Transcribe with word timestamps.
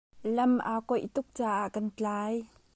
Lam 0.35 0.53
aa 0.71 0.79
kuaih 0.87 1.07
tuk 1.15 1.27
caah 1.37 1.65
kan 1.73 1.85
tlai. 1.97 2.33